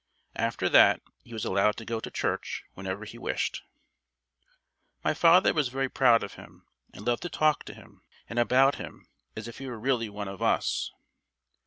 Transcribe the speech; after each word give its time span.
After 0.35 0.67
that 0.67 1.03
he 1.23 1.31
was 1.31 1.45
allowed 1.45 1.77
to 1.77 1.85
go 1.85 1.99
to 1.99 2.09
church 2.09 2.63
whenever 2.73 3.05
he 3.05 3.19
wished. 3.19 3.61
My 5.03 5.13
father 5.13 5.53
was 5.53 5.67
very 5.67 5.89
fond 5.89 6.23
of 6.23 6.33
him, 6.33 6.65
and 6.91 7.05
loved 7.05 7.21
to 7.21 7.29
talk 7.29 7.63
to 7.65 7.73
him 7.75 8.01
and 8.27 8.39
about 8.39 8.77
him 8.77 9.05
as 9.35 9.47
if 9.47 9.59
he 9.59 9.67
were 9.67 9.77
really 9.79 10.09
one 10.09 10.27
of 10.27 10.41
us. 10.41 10.91